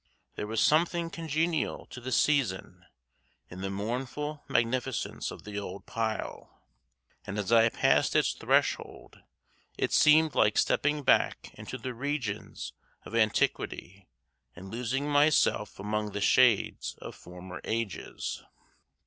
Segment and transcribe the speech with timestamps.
[0.33, 2.87] There was something congenial to the season
[3.51, 6.63] in the mournful magnificence of the old pile,
[7.27, 9.19] and as I passed its threshold
[9.77, 14.07] it seemed like stepping back into the regions of antiquity
[14.55, 18.43] and losing myself among the shades of former ages.